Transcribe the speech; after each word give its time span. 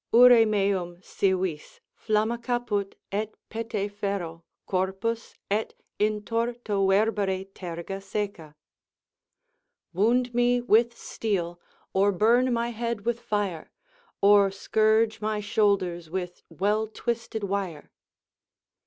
Uire 0.11 0.47
meum, 0.47 0.99
si 1.03 1.31
vis, 1.31 1.79
flamma 1.95 2.41
caput, 2.41 2.95
et 3.11 3.35
pete 3.49 3.91
ferro 3.91 4.43
Corpus, 4.65 5.35
et 5.51 5.75
iutorto 5.99 6.87
verbere 6.87 7.45
terga 7.53 8.01
seca. 8.01 8.55
"Wound 9.93 10.33
me 10.33 10.59
with 10.59 10.97
steel, 10.97 11.59
or 11.93 12.11
burn 12.11 12.51
my 12.51 12.69
head 12.69 13.05
with 13.05 13.19
fire. 13.19 13.71
Or 14.23 14.49
scourge 14.49 15.21
my 15.21 15.39
shoulders 15.39 16.09
with 16.09 16.41
well 16.49 16.87
twisted 16.87 17.43
wire." 17.43 17.91